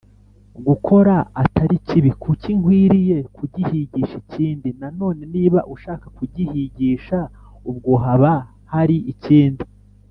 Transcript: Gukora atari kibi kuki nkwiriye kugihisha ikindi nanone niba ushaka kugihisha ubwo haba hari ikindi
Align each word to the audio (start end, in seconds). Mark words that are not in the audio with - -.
Gukora 0.67 1.15
atari 1.41 1.75
kibi 1.87 2.11
kuki 2.21 2.49
nkwiriye 2.59 3.17
kugihisha 3.35 4.15
ikindi 4.23 4.69
nanone 4.79 5.21
niba 5.33 5.59
ushaka 5.73 6.05
kugihisha 6.17 7.19
ubwo 7.69 7.91
haba 8.03 8.33
hari 8.73 8.97
ikindi 9.13 9.63